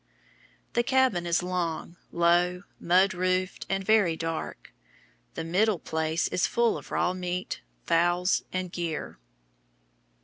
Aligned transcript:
The 0.73 0.81
cabin 0.81 1.27
is 1.27 1.43
long, 1.43 1.95
low, 2.11 2.63
mud 2.79 3.13
roofed, 3.13 3.67
and 3.69 3.83
very 3.83 4.17
dark. 4.17 4.73
The 5.35 5.43
middle 5.43 5.77
place 5.77 6.27
is 6.29 6.47
full 6.47 6.75
of 6.75 6.89
raw 6.89 7.13
meat, 7.13 7.61
fowls, 7.85 8.41
and 8.51 8.71
gear. 8.71 9.19